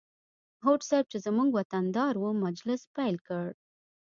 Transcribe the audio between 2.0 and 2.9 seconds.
و مجلس